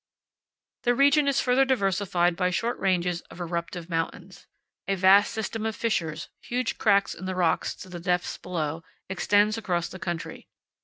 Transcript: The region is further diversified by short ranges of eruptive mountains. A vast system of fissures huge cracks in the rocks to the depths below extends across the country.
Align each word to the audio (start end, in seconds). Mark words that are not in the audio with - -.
The 0.81 0.95
region 0.95 1.27
is 1.27 1.41
further 1.41 1.63
diversified 1.63 2.35
by 2.35 2.49
short 2.49 2.79
ranges 2.79 3.21
of 3.29 3.39
eruptive 3.39 3.87
mountains. 3.87 4.47
A 4.87 4.95
vast 4.95 5.31
system 5.31 5.63
of 5.63 5.75
fissures 5.75 6.27
huge 6.41 6.79
cracks 6.79 7.13
in 7.13 7.25
the 7.25 7.35
rocks 7.35 7.75
to 7.75 7.87
the 7.87 7.99
depths 7.99 8.35
below 8.39 8.81
extends 9.09 9.59
across 9.59 9.89
the 9.89 9.99
country. 9.99 10.47